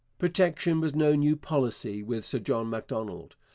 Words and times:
Protection 0.17 0.81
was 0.81 0.95
no 0.95 1.13
new 1.13 1.35
policy 1.35 2.01
with 2.01 2.25
Sir 2.25 2.39
John 2.39 2.71
Macdonald. 2.71 3.35